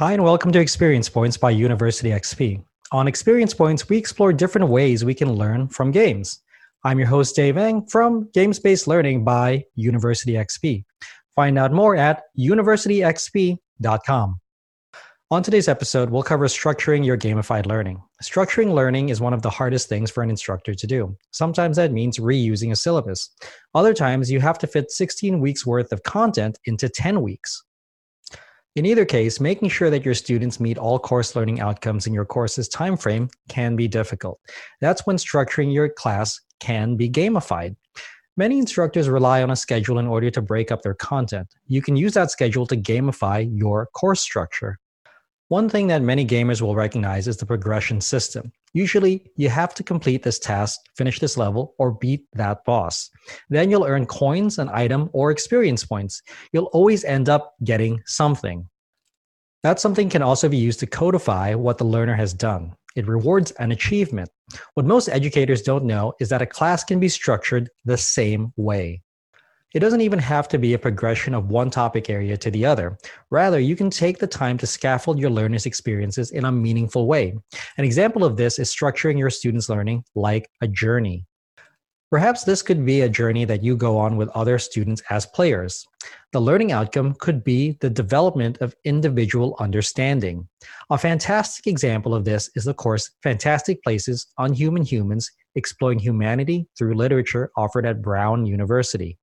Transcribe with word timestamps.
Hi, 0.00 0.14
and 0.14 0.24
welcome 0.24 0.50
to 0.52 0.58
Experience 0.58 1.10
Points 1.10 1.36
by 1.36 1.50
University 1.50 2.08
XP. 2.08 2.64
On 2.90 3.06
Experience 3.06 3.52
Points, 3.52 3.86
we 3.90 3.98
explore 3.98 4.32
different 4.32 4.68
ways 4.68 5.04
we 5.04 5.12
can 5.12 5.34
learn 5.34 5.68
from 5.68 5.90
games. 5.90 6.40
I'm 6.84 6.98
your 6.98 7.06
host, 7.06 7.36
Dave 7.36 7.58
Eng 7.58 7.84
from 7.84 8.26
Games 8.32 8.58
Based 8.58 8.86
Learning 8.86 9.24
by 9.24 9.62
University 9.74 10.32
XP. 10.32 10.86
Find 11.36 11.58
out 11.58 11.74
more 11.74 11.96
at 11.96 12.22
universityxp.com. 12.38 14.40
On 15.30 15.42
today's 15.42 15.68
episode, 15.68 16.08
we'll 16.08 16.22
cover 16.22 16.46
structuring 16.46 17.04
your 17.04 17.18
gamified 17.18 17.66
learning. 17.66 18.02
Structuring 18.22 18.72
learning 18.72 19.10
is 19.10 19.20
one 19.20 19.34
of 19.34 19.42
the 19.42 19.50
hardest 19.50 19.90
things 19.90 20.10
for 20.10 20.22
an 20.22 20.30
instructor 20.30 20.74
to 20.74 20.86
do. 20.86 21.14
Sometimes 21.32 21.76
that 21.76 21.92
means 21.92 22.16
reusing 22.16 22.72
a 22.72 22.76
syllabus. 22.76 23.28
Other 23.74 23.92
times, 23.92 24.30
you 24.30 24.40
have 24.40 24.56
to 24.60 24.66
fit 24.66 24.90
16 24.90 25.40
weeks 25.40 25.66
worth 25.66 25.92
of 25.92 26.02
content 26.04 26.58
into 26.64 26.88
10 26.88 27.20
weeks. 27.20 27.62
In 28.76 28.86
either 28.86 29.04
case, 29.04 29.40
making 29.40 29.68
sure 29.68 29.90
that 29.90 30.04
your 30.04 30.14
students 30.14 30.60
meet 30.60 30.78
all 30.78 31.00
course 31.00 31.34
learning 31.34 31.58
outcomes 31.58 32.06
in 32.06 32.14
your 32.14 32.24
course's 32.24 32.68
timeframe 32.68 33.28
can 33.48 33.74
be 33.74 33.88
difficult. 33.88 34.38
That's 34.80 35.04
when 35.06 35.16
structuring 35.16 35.74
your 35.74 35.88
class 35.88 36.40
can 36.60 36.94
be 36.94 37.10
gamified. 37.10 37.74
Many 38.36 38.60
instructors 38.60 39.08
rely 39.08 39.42
on 39.42 39.50
a 39.50 39.56
schedule 39.56 39.98
in 39.98 40.06
order 40.06 40.30
to 40.30 40.40
break 40.40 40.70
up 40.70 40.82
their 40.82 40.94
content. 40.94 41.52
You 41.66 41.82
can 41.82 41.96
use 41.96 42.14
that 42.14 42.30
schedule 42.30 42.64
to 42.68 42.76
gamify 42.76 43.50
your 43.52 43.88
course 43.92 44.20
structure. 44.20 44.78
One 45.50 45.68
thing 45.68 45.88
that 45.88 46.00
many 46.00 46.24
gamers 46.24 46.62
will 46.62 46.76
recognize 46.76 47.26
is 47.26 47.36
the 47.36 47.44
progression 47.44 48.00
system. 48.00 48.52
Usually, 48.72 49.32
you 49.34 49.48
have 49.48 49.74
to 49.74 49.82
complete 49.82 50.22
this 50.22 50.38
task, 50.38 50.78
finish 50.96 51.18
this 51.18 51.36
level, 51.36 51.74
or 51.76 51.90
beat 51.90 52.24
that 52.34 52.64
boss. 52.64 53.10
Then 53.48 53.68
you'll 53.68 53.84
earn 53.84 54.06
coins, 54.06 54.60
an 54.60 54.70
item, 54.72 55.10
or 55.12 55.32
experience 55.32 55.84
points. 55.84 56.22
You'll 56.52 56.70
always 56.72 57.02
end 57.02 57.28
up 57.28 57.54
getting 57.64 58.00
something. 58.06 58.68
That 59.64 59.80
something 59.80 60.08
can 60.08 60.22
also 60.22 60.48
be 60.48 60.56
used 60.56 60.78
to 60.80 60.86
codify 60.86 61.54
what 61.54 61.78
the 61.78 61.84
learner 61.84 62.14
has 62.14 62.32
done. 62.32 62.76
It 62.94 63.08
rewards 63.08 63.50
an 63.58 63.72
achievement. 63.72 64.30
What 64.74 64.86
most 64.86 65.08
educators 65.08 65.62
don't 65.62 65.84
know 65.84 66.12
is 66.20 66.28
that 66.28 66.42
a 66.42 66.46
class 66.46 66.84
can 66.84 67.00
be 67.00 67.08
structured 67.08 67.70
the 67.84 67.96
same 67.96 68.52
way. 68.56 69.02
It 69.72 69.78
doesn't 69.78 70.00
even 70.00 70.18
have 70.18 70.48
to 70.48 70.58
be 70.58 70.74
a 70.74 70.78
progression 70.78 71.32
of 71.32 71.48
one 71.48 71.70
topic 71.70 72.10
area 72.10 72.36
to 72.36 72.50
the 72.50 72.66
other. 72.66 72.98
Rather, 73.30 73.60
you 73.60 73.76
can 73.76 73.88
take 73.88 74.18
the 74.18 74.26
time 74.26 74.58
to 74.58 74.66
scaffold 74.66 75.20
your 75.20 75.30
learners' 75.30 75.66
experiences 75.66 76.32
in 76.32 76.44
a 76.44 76.50
meaningful 76.50 77.06
way. 77.06 77.38
An 77.78 77.84
example 77.84 78.24
of 78.24 78.36
this 78.36 78.58
is 78.58 78.74
structuring 78.74 79.16
your 79.16 79.30
students' 79.30 79.68
learning 79.68 80.02
like 80.16 80.50
a 80.60 80.66
journey. 80.66 81.24
Perhaps 82.10 82.42
this 82.42 82.62
could 82.62 82.84
be 82.84 83.02
a 83.02 83.08
journey 83.08 83.44
that 83.44 83.62
you 83.62 83.76
go 83.76 83.96
on 83.96 84.16
with 84.16 84.28
other 84.30 84.58
students 84.58 85.00
as 85.10 85.26
players. 85.26 85.86
The 86.32 86.40
learning 86.40 86.72
outcome 86.72 87.14
could 87.20 87.44
be 87.44 87.78
the 87.80 87.88
development 87.88 88.58
of 88.60 88.74
individual 88.84 89.54
understanding. 89.60 90.48
A 90.90 90.98
fantastic 90.98 91.68
example 91.68 92.12
of 92.12 92.24
this 92.24 92.50
is 92.56 92.64
the 92.64 92.74
course 92.74 93.12
Fantastic 93.22 93.80
Places 93.84 94.26
Unhuman 94.38 94.82
Humans 94.82 95.30
Exploring 95.54 96.00
Humanity 96.00 96.66
Through 96.76 96.96
Literature 96.96 97.52
offered 97.56 97.86
at 97.86 98.02
Brown 98.02 98.44
University. 98.44 99.16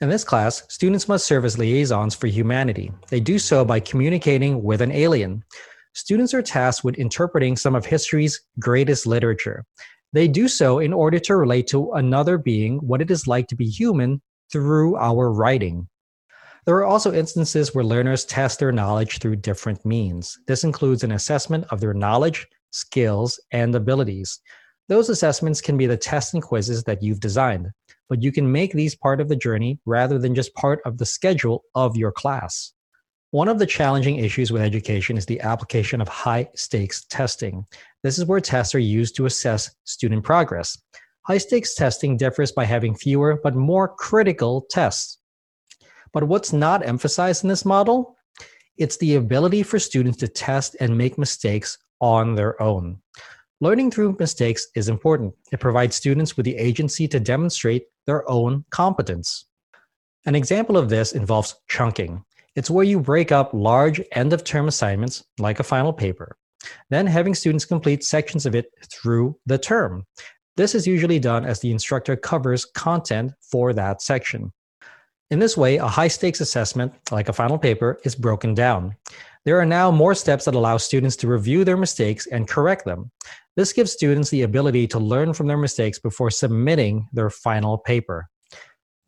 In 0.00 0.08
this 0.08 0.24
class, 0.24 0.62
students 0.70 1.08
must 1.08 1.26
serve 1.26 1.44
as 1.44 1.58
liaisons 1.58 2.14
for 2.14 2.26
humanity. 2.26 2.90
They 3.08 3.20
do 3.20 3.38
so 3.38 3.66
by 3.66 3.80
communicating 3.80 4.62
with 4.62 4.80
an 4.80 4.90
alien. 4.90 5.44
Students 5.92 6.32
are 6.32 6.40
tasked 6.40 6.84
with 6.84 6.94
interpreting 6.94 7.54
some 7.54 7.74
of 7.74 7.84
history's 7.84 8.40
greatest 8.58 9.06
literature. 9.06 9.66
They 10.14 10.26
do 10.26 10.48
so 10.48 10.78
in 10.78 10.94
order 10.94 11.18
to 11.18 11.36
relate 11.36 11.66
to 11.68 11.92
another 11.92 12.38
being 12.38 12.78
what 12.78 13.02
it 13.02 13.10
is 13.10 13.26
like 13.26 13.46
to 13.48 13.54
be 13.54 13.66
human 13.66 14.22
through 14.50 14.96
our 14.96 15.30
writing. 15.30 15.86
There 16.64 16.76
are 16.76 16.86
also 16.86 17.12
instances 17.12 17.74
where 17.74 17.84
learners 17.84 18.24
test 18.24 18.58
their 18.58 18.72
knowledge 18.72 19.18
through 19.18 19.36
different 19.36 19.84
means. 19.84 20.38
This 20.46 20.64
includes 20.64 21.04
an 21.04 21.12
assessment 21.12 21.66
of 21.68 21.80
their 21.80 21.94
knowledge, 21.94 22.46
skills, 22.70 23.38
and 23.52 23.74
abilities. 23.74 24.40
Those 24.88 25.10
assessments 25.10 25.60
can 25.60 25.76
be 25.76 25.86
the 25.86 25.98
tests 25.98 26.32
and 26.32 26.42
quizzes 26.42 26.84
that 26.84 27.02
you've 27.02 27.20
designed 27.20 27.70
but 28.10 28.22
you 28.22 28.32
can 28.32 28.50
make 28.50 28.72
these 28.72 28.96
part 28.96 29.20
of 29.20 29.28
the 29.28 29.36
journey 29.36 29.78
rather 29.86 30.18
than 30.18 30.34
just 30.34 30.52
part 30.54 30.80
of 30.84 30.98
the 30.98 31.06
schedule 31.06 31.62
of 31.76 31.96
your 31.96 32.10
class. 32.10 32.74
One 33.30 33.46
of 33.46 33.60
the 33.60 33.66
challenging 33.66 34.16
issues 34.16 34.50
with 34.50 34.60
education 34.60 35.16
is 35.16 35.24
the 35.24 35.40
application 35.40 36.00
of 36.00 36.08
high 36.08 36.48
stakes 36.56 37.04
testing. 37.04 37.64
This 38.02 38.18
is 38.18 38.24
where 38.24 38.40
tests 38.40 38.74
are 38.74 38.80
used 38.80 39.14
to 39.16 39.26
assess 39.26 39.70
student 39.84 40.24
progress. 40.24 40.76
High 41.22 41.38
stakes 41.38 41.76
testing 41.76 42.16
differs 42.16 42.50
by 42.50 42.64
having 42.64 42.96
fewer 42.96 43.38
but 43.40 43.54
more 43.54 43.86
critical 43.86 44.66
tests. 44.68 45.18
But 46.12 46.24
what's 46.24 46.52
not 46.52 46.84
emphasized 46.84 47.44
in 47.44 47.48
this 47.48 47.64
model? 47.64 48.16
It's 48.76 48.96
the 48.96 49.14
ability 49.14 49.62
for 49.62 49.78
students 49.78 50.18
to 50.18 50.28
test 50.28 50.74
and 50.80 50.98
make 50.98 51.16
mistakes 51.16 51.78
on 52.00 52.34
their 52.34 52.60
own. 52.60 52.98
Learning 53.62 53.90
through 53.90 54.16
mistakes 54.18 54.68
is 54.74 54.88
important. 54.88 55.34
It 55.52 55.60
provides 55.60 55.94
students 55.94 56.34
with 56.34 56.44
the 56.44 56.56
agency 56.56 57.06
to 57.08 57.20
demonstrate 57.20 57.84
their 58.06 58.28
own 58.28 58.64
competence. 58.70 59.44
An 60.24 60.34
example 60.34 60.78
of 60.78 60.88
this 60.88 61.12
involves 61.12 61.56
chunking. 61.68 62.24
It's 62.56 62.70
where 62.70 62.86
you 62.86 62.98
break 62.98 63.32
up 63.32 63.50
large 63.52 64.00
end 64.12 64.32
of 64.32 64.44
term 64.44 64.66
assignments, 64.66 65.24
like 65.38 65.60
a 65.60 65.62
final 65.62 65.92
paper, 65.92 66.38
then 66.88 67.06
having 67.06 67.34
students 67.34 67.66
complete 67.66 68.02
sections 68.02 68.46
of 68.46 68.54
it 68.54 68.72
through 68.90 69.36
the 69.44 69.58
term. 69.58 70.06
This 70.56 70.74
is 70.74 70.86
usually 70.86 71.18
done 71.18 71.44
as 71.44 71.60
the 71.60 71.70
instructor 71.70 72.16
covers 72.16 72.64
content 72.64 73.32
for 73.42 73.74
that 73.74 74.00
section. 74.00 74.52
In 75.30 75.38
this 75.38 75.56
way, 75.56 75.76
a 75.76 75.86
high 75.86 76.08
stakes 76.08 76.40
assessment, 76.40 76.94
like 77.12 77.28
a 77.28 77.34
final 77.34 77.58
paper, 77.58 78.00
is 78.04 78.14
broken 78.14 78.54
down. 78.54 78.96
There 79.44 79.58
are 79.58 79.66
now 79.66 79.90
more 79.90 80.14
steps 80.14 80.44
that 80.44 80.54
allow 80.54 80.76
students 80.76 81.16
to 81.16 81.28
review 81.28 81.64
their 81.64 81.76
mistakes 81.76 82.26
and 82.26 82.46
correct 82.46 82.84
them. 82.84 83.10
This 83.56 83.72
gives 83.72 83.92
students 83.92 84.30
the 84.30 84.42
ability 84.42 84.86
to 84.88 84.98
learn 84.98 85.32
from 85.32 85.46
their 85.46 85.56
mistakes 85.56 85.98
before 85.98 86.30
submitting 86.30 87.08
their 87.12 87.30
final 87.30 87.78
paper. 87.78 88.28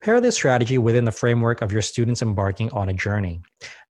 Pair 0.02 0.20
this 0.20 0.34
strategy 0.34 0.78
within 0.78 1.04
the 1.04 1.12
framework 1.12 1.62
of 1.62 1.70
your 1.70 1.82
students 1.82 2.22
embarking 2.22 2.70
on 2.72 2.88
a 2.88 2.94
journey. 2.94 3.40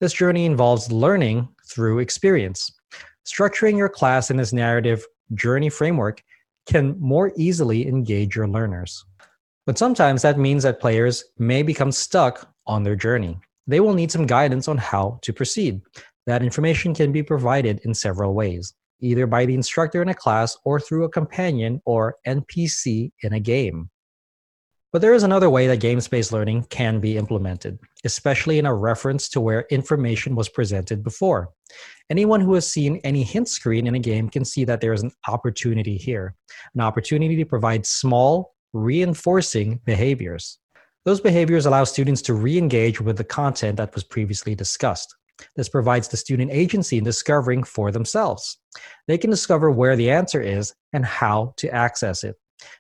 This 0.01 0.13
journey 0.13 0.45
involves 0.45 0.93
learning 0.93 1.49
through 1.67 2.01
experience. 2.01 2.71
Structuring 3.25 3.79
your 3.79 3.89
class 3.89 4.31
in 4.31 4.37
this 4.37 4.53
narrative 4.53 5.07
journey 5.35 5.71
framework 5.71 6.23
can 6.67 6.97
more 7.01 7.33
easily 7.37 7.87
engage 7.87 8.37
your 8.37 8.49
learners. 8.49 9.05
But 9.65 9.79
sometimes 9.79 10.23
that 10.23 10.39
means 10.39 10.65
that 10.65 10.81
players 10.81 11.25
may 11.39 11.63
become 11.63 11.93
stuck 11.93 12.53
on 12.67 12.83
their 12.83 12.97
journey. 12.97 13.39
They 13.67 13.81
will 13.81 13.95
need 13.95 14.11
some 14.11 14.27
guidance 14.27 14.69
on 14.69 14.77
how 14.77 15.19
to 15.23 15.33
proceed. 15.33 15.81
That 16.27 16.43
information 16.43 16.95
can 16.95 17.13
be 17.13 17.23
provided 17.23 17.81
in 17.85 17.95
several 17.95 18.35
ways, 18.35 18.75
either 19.01 19.27
by 19.27 19.45
the 19.45 19.55
instructor 19.55 20.03
in 20.03 20.09
a 20.09 20.15
class 20.15 20.57
or 20.65 20.79
through 20.79 21.05
a 21.05 21.11
companion 21.11 21.83
or 21.85 22.17
NPC 22.27 23.11
in 23.23 23.33
a 23.33 23.41
game. 23.41 23.91
But 24.93 25.01
there 25.01 25.15
is 25.15 25.23
another 25.23 25.49
way 25.49 25.67
that 25.69 25.81
games 25.81 26.07
based 26.07 26.33
learning 26.33 26.65
can 26.65 27.01
be 27.01 27.17
implemented, 27.17 27.79
especially 28.05 28.59
in 28.59 28.67
a 28.67 28.75
reference 28.75 29.31
to 29.31 29.41
where 29.41 29.67
information 29.71 30.35
was 30.35 30.51
presented 30.51 31.03
before. 31.03 31.49
Anyone 32.11 32.43
who 32.43 32.53
has 32.55 32.69
seen 32.69 33.01
any 33.03 33.23
hint 33.23 33.49
screen 33.49 33.87
in 33.87 33.95
a 33.95 33.99
game 33.99 34.29
can 34.29 34.45
see 34.45 34.65
that 34.67 34.83
there 34.83 34.93
is 34.93 35.03
an 35.03 35.13
opportunity 35.27 35.97
here, 35.97 36.35
an 36.75 36.83
opportunity 36.83 37.37
to 37.37 37.47
provide 37.47 37.87
small, 37.87 38.55
reinforcing 38.75 39.81
behaviors. 39.87 40.59
Those 41.07 41.23
behaviors 41.23 41.65
allow 41.65 41.85
students 41.85 42.21
to 42.23 42.35
re 42.35 42.59
engage 42.59 43.01
with 43.01 43.17
the 43.17 43.25
content 43.25 43.79
that 43.79 43.95
was 43.95 44.05
previously 44.05 44.55
discussed. 44.55 45.17
This 45.57 45.69
provides 45.69 46.09
the 46.09 46.17
student 46.17 46.51
agency 46.51 46.99
in 46.99 47.05
discovering 47.05 47.63
for 47.63 47.91
themselves. 47.91 48.59
They 49.07 49.19
can 49.19 49.31
discover 49.31 49.71
where 49.71 49.97
the 49.97 50.11
answer 50.11 50.41
is 50.41 50.75
and 50.93 51.05
how 51.05 51.55
to 51.59 51.69
access 51.75 52.25
it. 52.25 52.37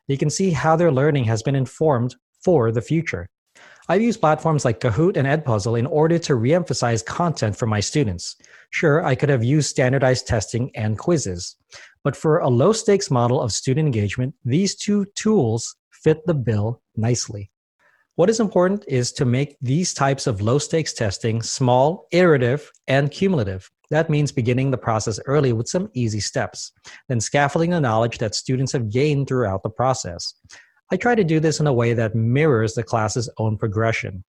They 0.08 0.16
can 0.16 0.30
see 0.30 0.50
how 0.50 0.76
their 0.76 0.92
learning 0.92 1.24
has 1.24 1.42
been 1.42 1.54
informed 1.54 2.16
for 2.42 2.72
the 2.72 2.82
future. 2.82 3.28
I've 3.88 4.02
used 4.02 4.20
platforms 4.20 4.64
like 4.64 4.80
Kahoot 4.80 5.16
and 5.16 5.26
Edpuzzle 5.26 5.78
in 5.78 5.86
order 5.86 6.18
to 6.20 6.34
reemphasize 6.34 7.04
content 7.04 7.56
for 7.56 7.66
my 7.66 7.80
students. 7.80 8.36
Sure, 8.70 9.04
I 9.04 9.14
could 9.14 9.28
have 9.28 9.44
used 9.44 9.68
standardized 9.68 10.26
testing 10.26 10.70
and 10.74 10.98
quizzes, 10.98 11.56
but 12.04 12.16
for 12.16 12.38
a 12.38 12.48
low 12.48 12.72
stakes 12.72 13.10
model 13.10 13.40
of 13.40 13.52
student 13.52 13.86
engagement, 13.86 14.34
these 14.44 14.76
two 14.76 15.04
tools 15.14 15.76
fit 15.90 16.24
the 16.26 16.34
bill 16.34 16.80
nicely. 16.96 17.51
What 18.16 18.28
is 18.28 18.40
important 18.40 18.84
is 18.88 19.10
to 19.12 19.24
make 19.24 19.56
these 19.62 19.94
types 19.94 20.26
of 20.26 20.42
low 20.42 20.58
stakes 20.58 20.92
testing 20.92 21.40
small, 21.40 22.08
iterative, 22.10 22.70
and 22.86 23.10
cumulative. 23.10 23.70
That 23.88 24.10
means 24.10 24.30
beginning 24.30 24.70
the 24.70 24.76
process 24.76 25.18
early 25.24 25.54
with 25.54 25.66
some 25.66 25.88
easy 25.94 26.20
steps, 26.20 26.72
then 27.08 27.20
scaffolding 27.20 27.70
the 27.70 27.80
knowledge 27.80 28.18
that 28.18 28.34
students 28.34 28.72
have 28.72 28.90
gained 28.90 29.28
throughout 29.28 29.62
the 29.62 29.70
process. 29.70 30.34
I 30.90 30.96
try 30.96 31.14
to 31.14 31.24
do 31.24 31.40
this 31.40 31.58
in 31.58 31.66
a 31.66 31.72
way 31.72 31.94
that 31.94 32.14
mirrors 32.14 32.74
the 32.74 32.82
class's 32.82 33.30
own 33.38 33.56
progression. 33.56 34.24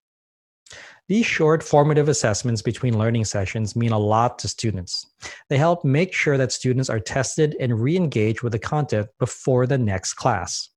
These 1.10 1.26
short 1.26 1.62
formative 1.62 2.08
assessments 2.08 2.62
between 2.62 2.98
learning 2.98 3.26
sessions 3.26 3.76
mean 3.76 3.92
a 3.92 4.00
lot 4.00 4.40
to 4.40 4.48
students. 4.48 5.06
They 5.50 5.58
help 5.58 5.84
make 5.84 6.14
sure 6.14 6.38
that 6.38 6.54
students 6.54 6.90
are 6.90 7.02
tested 7.02 7.58
and 7.60 7.82
re 7.82 7.98
engage 7.98 8.44
with 8.44 8.54
the 8.54 8.60
content 8.60 9.08
before 9.20 9.68
the 9.68 9.78
next 9.78 10.14
class. 10.14 10.70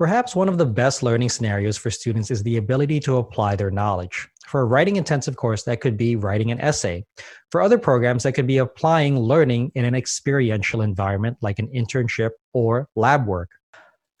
Perhaps 0.00 0.34
one 0.34 0.48
of 0.48 0.56
the 0.56 0.64
best 0.64 1.02
learning 1.02 1.28
scenarios 1.28 1.76
for 1.76 1.90
students 1.90 2.30
is 2.30 2.42
the 2.42 2.56
ability 2.56 3.00
to 3.00 3.18
apply 3.18 3.54
their 3.54 3.70
knowledge. 3.70 4.26
For 4.46 4.62
a 4.62 4.64
writing 4.64 4.96
intensive 4.96 5.36
course, 5.36 5.64
that 5.64 5.82
could 5.82 5.98
be 5.98 6.16
writing 6.16 6.50
an 6.50 6.58
essay. 6.58 7.04
For 7.50 7.60
other 7.60 7.76
programs, 7.76 8.22
that 8.22 8.32
could 8.32 8.46
be 8.46 8.56
applying 8.56 9.18
learning 9.18 9.72
in 9.74 9.84
an 9.84 9.94
experiential 9.94 10.80
environment 10.80 11.36
like 11.42 11.58
an 11.58 11.68
internship 11.68 12.30
or 12.54 12.88
lab 12.96 13.26
work. 13.26 13.50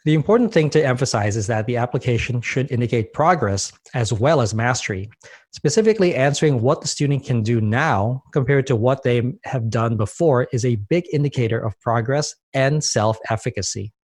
The 0.04 0.12
important 0.12 0.52
thing 0.52 0.68
to 0.68 0.84
emphasize 0.84 1.34
is 1.34 1.46
that 1.46 1.64
the 1.64 1.78
application 1.78 2.42
should 2.42 2.70
indicate 2.70 3.14
progress 3.14 3.72
as 3.94 4.12
well 4.12 4.42
as 4.42 4.52
mastery, 4.52 5.08
specifically 5.52 6.14
answering 6.14 6.60
what 6.60 6.82
the 6.82 6.88
student 6.88 7.24
can 7.24 7.42
do 7.42 7.58
now 7.58 8.22
compared 8.34 8.66
to 8.66 8.76
what 8.76 9.02
they 9.02 9.32
have 9.44 9.70
done 9.70 9.96
before 9.96 10.46
is 10.52 10.66
a 10.66 10.76
big 10.76 11.06
indicator 11.10 11.58
of 11.58 11.80
progress 11.80 12.34
and 12.52 12.84
self 12.84 13.18
efficacy. 13.30 13.94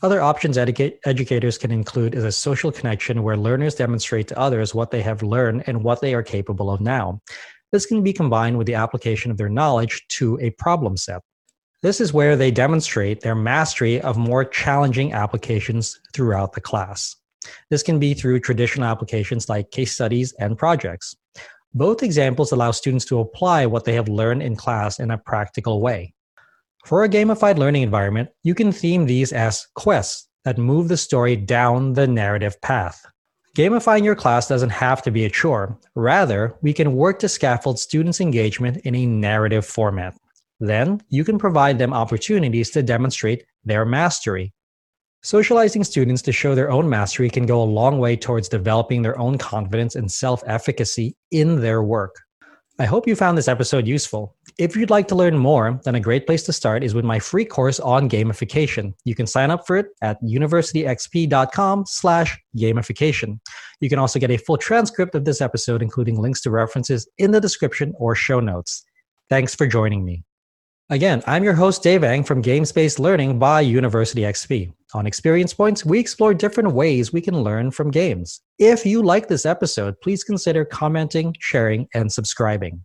Other 0.00 0.20
options 0.20 0.56
educate, 0.56 1.00
educators 1.04 1.58
can 1.58 1.72
include 1.72 2.14
is 2.14 2.22
a 2.22 2.30
social 2.30 2.70
connection 2.70 3.24
where 3.24 3.36
learners 3.36 3.74
demonstrate 3.74 4.28
to 4.28 4.38
others 4.38 4.72
what 4.72 4.92
they 4.92 5.02
have 5.02 5.24
learned 5.24 5.64
and 5.66 5.82
what 5.82 6.00
they 6.00 6.14
are 6.14 6.22
capable 6.22 6.70
of 6.70 6.80
now. 6.80 7.20
This 7.72 7.84
can 7.84 8.04
be 8.04 8.12
combined 8.12 8.58
with 8.58 8.68
the 8.68 8.74
application 8.74 9.32
of 9.32 9.38
their 9.38 9.48
knowledge 9.48 10.06
to 10.10 10.38
a 10.40 10.50
problem 10.50 10.96
set. 10.96 11.22
This 11.82 12.00
is 12.00 12.12
where 12.12 12.36
they 12.36 12.52
demonstrate 12.52 13.20
their 13.20 13.34
mastery 13.34 14.00
of 14.00 14.16
more 14.16 14.44
challenging 14.44 15.12
applications 15.12 15.98
throughout 16.14 16.52
the 16.52 16.60
class. 16.60 17.16
This 17.70 17.82
can 17.82 17.98
be 17.98 18.14
through 18.14 18.40
traditional 18.40 18.86
applications 18.86 19.48
like 19.48 19.72
case 19.72 19.94
studies 19.94 20.32
and 20.38 20.56
projects. 20.56 21.16
Both 21.74 22.04
examples 22.04 22.52
allow 22.52 22.70
students 22.70 23.04
to 23.06 23.18
apply 23.18 23.66
what 23.66 23.84
they 23.84 23.94
have 23.94 24.08
learned 24.08 24.42
in 24.42 24.54
class 24.54 25.00
in 25.00 25.10
a 25.10 25.18
practical 25.18 25.80
way. 25.80 26.14
For 26.84 27.04
a 27.04 27.08
gamified 27.08 27.58
learning 27.58 27.82
environment, 27.82 28.30
you 28.42 28.54
can 28.54 28.72
theme 28.72 29.06
these 29.06 29.32
as 29.32 29.66
quests 29.74 30.28
that 30.44 30.58
move 30.58 30.88
the 30.88 30.96
story 30.96 31.36
down 31.36 31.92
the 31.92 32.06
narrative 32.06 32.60
path. 32.62 33.04
Gamifying 33.56 34.04
your 34.04 34.14
class 34.14 34.48
doesn't 34.48 34.70
have 34.70 35.02
to 35.02 35.10
be 35.10 35.24
a 35.24 35.30
chore. 35.30 35.76
Rather, 35.94 36.54
we 36.62 36.72
can 36.72 36.94
work 36.94 37.18
to 37.18 37.28
scaffold 37.28 37.78
students' 37.78 38.20
engagement 38.20 38.76
in 38.84 38.94
a 38.94 39.04
narrative 39.04 39.66
format. 39.66 40.16
Then, 40.60 41.02
you 41.08 41.24
can 41.24 41.38
provide 41.38 41.78
them 41.78 41.92
opportunities 41.92 42.70
to 42.70 42.82
demonstrate 42.82 43.44
their 43.64 43.84
mastery. 43.84 44.52
Socializing 45.22 45.82
students 45.82 46.22
to 46.22 46.32
show 46.32 46.54
their 46.54 46.70
own 46.70 46.88
mastery 46.88 47.28
can 47.28 47.46
go 47.46 47.60
a 47.60 47.64
long 47.64 47.98
way 47.98 48.16
towards 48.16 48.48
developing 48.48 49.02
their 49.02 49.18
own 49.18 49.36
confidence 49.38 49.96
and 49.96 50.10
self 50.10 50.42
efficacy 50.46 51.16
in 51.32 51.60
their 51.60 51.82
work. 51.82 52.14
I 52.80 52.84
hope 52.84 53.08
you 53.08 53.16
found 53.16 53.36
this 53.36 53.48
episode 53.48 53.88
useful. 53.88 54.36
If 54.56 54.76
you'd 54.76 54.88
like 54.88 55.08
to 55.08 55.16
learn 55.16 55.36
more, 55.36 55.80
then 55.84 55.96
a 55.96 56.00
great 56.00 56.26
place 56.26 56.44
to 56.44 56.52
start 56.52 56.84
is 56.84 56.94
with 56.94 57.04
my 57.04 57.18
free 57.18 57.44
course 57.44 57.80
on 57.80 58.08
gamification. 58.08 58.94
You 59.04 59.16
can 59.16 59.26
sign 59.26 59.50
up 59.50 59.66
for 59.66 59.76
it 59.76 59.86
at 60.00 60.22
universityxp.com 60.22 61.86
slash 61.86 62.38
gamification. 62.56 63.40
You 63.80 63.88
can 63.88 63.98
also 63.98 64.20
get 64.20 64.30
a 64.30 64.36
full 64.36 64.58
transcript 64.58 65.16
of 65.16 65.24
this 65.24 65.40
episode, 65.40 65.82
including 65.82 66.20
links 66.20 66.40
to 66.42 66.52
references 66.52 67.08
in 67.18 67.32
the 67.32 67.40
description 67.40 67.94
or 67.98 68.14
show 68.14 68.38
notes. 68.38 68.84
Thanks 69.28 69.56
for 69.56 69.66
joining 69.66 70.04
me. 70.04 70.22
Again, 70.90 71.22
I'm 71.26 71.44
your 71.44 71.52
host, 71.52 71.82
Dave 71.82 72.02
Eng 72.02 72.24
from 72.24 72.40
Games 72.40 72.72
Based 72.72 72.98
Learning 72.98 73.38
by 73.38 73.60
University 73.60 74.22
XP. 74.22 74.72
On 74.94 75.06
Experience 75.06 75.52
Points, 75.52 75.84
we 75.84 75.98
explore 75.98 76.32
different 76.32 76.72
ways 76.72 77.12
we 77.12 77.20
can 77.20 77.42
learn 77.42 77.70
from 77.70 77.90
games. 77.90 78.40
If 78.58 78.86
you 78.86 79.02
like 79.02 79.28
this 79.28 79.44
episode, 79.44 80.00
please 80.00 80.24
consider 80.24 80.64
commenting, 80.64 81.36
sharing, 81.40 81.86
and 81.92 82.10
subscribing. 82.10 82.82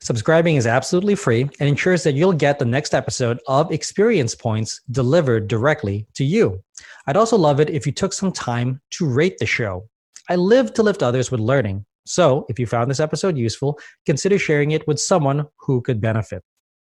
Subscribing 0.00 0.56
is 0.56 0.66
absolutely 0.66 1.14
free 1.14 1.42
and 1.60 1.68
ensures 1.68 2.02
that 2.02 2.14
you'll 2.14 2.32
get 2.32 2.58
the 2.58 2.64
next 2.64 2.92
episode 2.92 3.38
of 3.46 3.70
Experience 3.70 4.34
Points 4.34 4.80
delivered 4.90 5.46
directly 5.46 6.08
to 6.14 6.24
you. 6.24 6.60
I'd 7.06 7.16
also 7.16 7.38
love 7.38 7.60
it 7.60 7.70
if 7.70 7.86
you 7.86 7.92
took 7.92 8.12
some 8.12 8.32
time 8.32 8.80
to 8.94 9.06
rate 9.06 9.38
the 9.38 9.46
show. 9.46 9.88
I 10.28 10.34
live 10.34 10.74
to 10.74 10.82
lift 10.82 11.04
others 11.04 11.30
with 11.30 11.38
learning. 11.38 11.86
So 12.04 12.46
if 12.48 12.58
you 12.58 12.66
found 12.66 12.90
this 12.90 12.98
episode 12.98 13.38
useful, 13.38 13.78
consider 14.06 14.40
sharing 14.40 14.72
it 14.72 14.84
with 14.88 14.98
someone 14.98 15.46
who 15.60 15.80
could 15.82 16.00
benefit. 16.00 16.42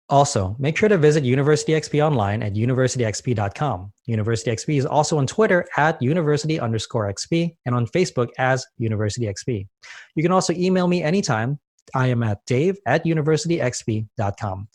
Also, 0.10 0.56
make 0.58 0.78
sure 0.78 0.88
to 0.88 0.98
visit 0.98 1.24
University 1.26 1.74
XP 1.74 2.06
online 2.06 2.42
at 2.42 2.54
universityxp.com. 2.54 3.92
University 4.06 4.52
XP 4.52 4.78
is 4.80 4.86
also 4.86 5.18
on 5.18 5.28
Twitter 5.28 5.66
at 5.76 6.02
university 6.02 6.60
underscore 6.60 7.12
XP 7.12 7.56
and 7.66 7.76
on 7.76 7.86
Facebook 7.88 8.30
as 8.38 8.66
University 8.78 9.26
XP. 9.26 9.68
You 10.16 10.24
can 10.24 10.32
also 10.32 10.54
email 10.54 10.88
me 10.88 11.04
anytime. 11.04 11.60
I 11.94 12.08
am 12.08 12.24
at 12.24 12.40
dave 12.46 12.78
at 12.86 13.06
universityxp.com. 13.06 14.68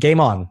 Game 0.00 0.20
on. 0.20 0.50